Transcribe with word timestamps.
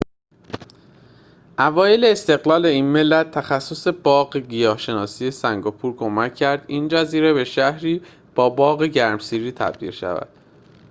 اوایل 1.59 2.05
استقلال 2.05 2.65
این 2.65 2.85
ملت 2.91 3.31
تخصص 3.31 3.87
باغ 3.87 4.35
گیاه‌شناسی 4.37 5.31
سنگاپور 5.31 5.95
کمک 5.97 6.35
کرد 6.35 6.65
این 6.67 6.87
جزیره 6.87 7.33
به 7.33 7.43
شهری 7.43 8.01
با 8.35 8.49
باغ 8.49 8.83
گرمسیری 8.83 9.51
تبدیل 9.51 9.91
شود 9.91 10.27